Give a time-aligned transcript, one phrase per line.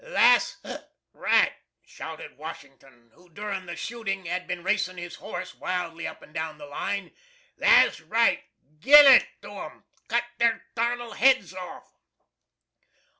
[0.03, 0.81] "Thaz (hic)
[1.13, 1.53] right,"
[1.85, 6.57] shouted Washington, who during the shooting had been racing his horse wildly up and down
[6.57, 7.11] the line,
[7.59, 8.43] "thaz right!
[8.79, 9.83] GIN it to 'em!
[10.07, 11.93] Cut their tarnal heads off!"